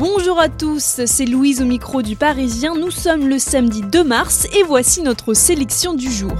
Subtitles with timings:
[0.00, 2.72] Bonjour à tous, c'est Louise au micro du Parisien.
[2.74, 6.32] Nous sommes le samedi 2 mars et voici notre sélection du jour.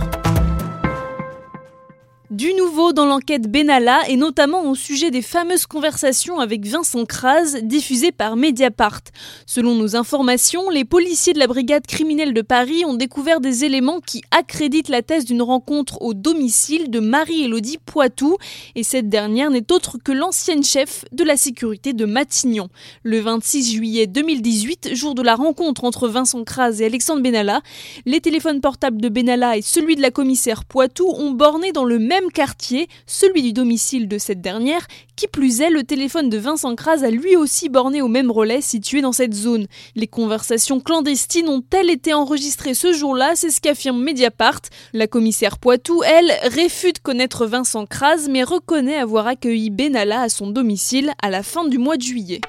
[2.40, 7.60] Du nouveau dans l'enquête Benalla et notamment au sujet des fameuses conversations avec Vincent Kras
[7.60, 9.02] diffusées par Mediapart.
[9.44, 14.00] Selon nos informations, les policiers de la brigade criminelle de Paris ont découvert des éléments
[14.00, 18.38] qui accréditent la thèse d'une rencontre au domicile de Marie-Élodie Poitou
[18.74, 22.70] et cette dernière n'est autre que l'ancienne chef de la sécurité de Matignon.
[23.02, 27.60] Le 26 juillet 2018, jour de la rencontre entre Vincent Kras et Alexandre Benalla,
[28.06, 31.98] les téléphones portables de Benalla et celui de la commissaire Poitou ont borné dans le
[31.98, 34.86] même quartier, celui du domicile de cette dernière.
[35.16, 38.62] Qui plus est, le téléphone de Vincent Kras a lui aussi borné au même relais
[38.62, 39.66] situé dans cette zone.
[39.94, 43.32] Les conversations clandestines ont-elles été enregistrées ce jour-là?
[43.34, 44.62] C'est ce qu'affirme Mediapart.
[44.92, 50.48] La commissaire Poitou, elle, réfute connaître Vincent Kras, mais reconnaît avoir accueilli Benalla à son
[50.48, 52.40] domicile à la fin du mois de juillet.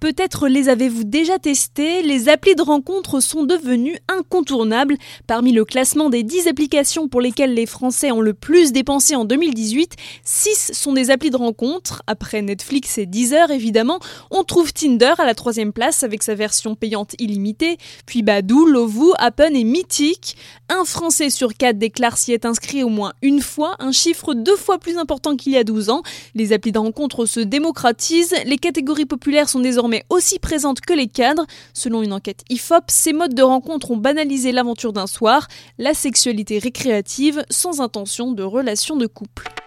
[0.00, 4.96] Peut-être les avez-vous déjà testés, les applis de rencontre sont devenus incontournables.
[5.26, 9.24] Parmi le classement des 10 applications pour lesquelles les Français ont le plus dépensé en
[9.24, 12.04] 2018, 6 sont des applis de rencontre.
[12.06, 13.98] Après Netflix et Deezer évidemment,
[14.30, 19.14] on trouve Tinder à la troisième place avec sa version payante illimitée, puis Badou, Lovoo,
[19.18, 20.36] Appen et Mythique.
[20.68, 24.56] Un Français sur 4 déclare s'y être inscrit au moins une fois, un chiffre deux
[24.56, 26.02] fois plus important qu'il y a 12 ans.
[26.36, 30.92] Les applis de rencontre se démocratisent, les catégories populaires sont désormais mais aussi présente que
[30.92, 31.46] les cadres.
[31.72, 36.58] Selon une enquête IFOP, ces modes de rencontre ont banalisé l'aventure d'un soir, la sexualité
[36.58, 39.57] récréative, sans intention de relation de couple.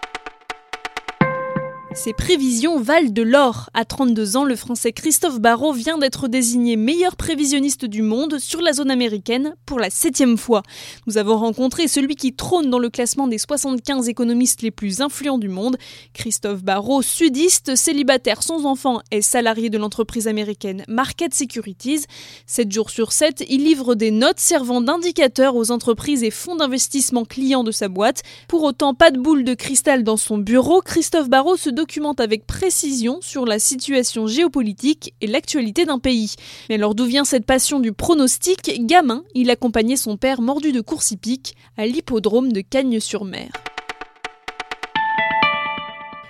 [1.94, 3.68] Ces prévisions valent de l'or.
[3.74, 8.62] À 32 ans, le français Christophe Barrault vient d'être désigné meilleur prévisionniste du monde sur
[8.62, 10.62] la zone américaine pour la septième fois.
[11.06, 15.38] Nous avons rencontré celui qui trône dans le classement des 75 économistes les plus influents
[15.38, 15.76] du monde.
[16.14, 22.06] Christophe Barrault, sudiste, célibataire sans enfant et salarié de l'entreprise américaine Market Securities.
[22.46, 27.24] 7 jours sur 7, il livre des notes servant d'indicateur aux entreprises et fonds d'investissement
[27.24, 28.22] clients de sa boîte.
[28.48, 32.46] Pour autant, pas de boule de cristal dans son bureau, Christophe Barrault se documente avec
[32.46, 36.36] précision sur la situation géopolitique et l'actualité d'un pays.
[36.68, 40.80] Mais alors d'où vient cette passion du pronostic Gamin, il accompagnait son père mordu de
[40.80, 43.50] course hippique à l'hippodrome de Cagnes-sur-Mer.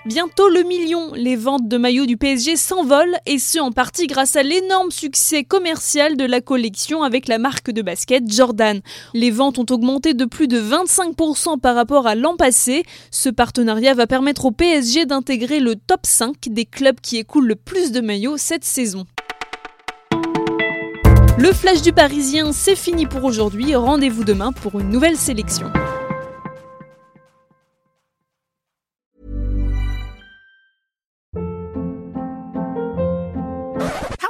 [0.04, 4.34] Bientôt le million, les ventes de maillots du PSG s'envolent et ce en partie grâce
[4.34, 8.80] à l'énorme succès commercial de la collection avec la marque de basket Jordan.
[9.14, 12.82] Les ventes ont augmenté de plus de 25% par rapport à l'an passé.
[13.12, 17.54] Ce partenariat va permettre au PSG d'intégrer le top 5 des clubs qui écoulent le
[17.54, 19.06] plus de maillots cette saison.
[21.38, 23.76] Le flash du Parisien, c'est fini pour aujourd'hui.
[23.76, 25.70] Rendez-vous demain pour une nouvelle sélection.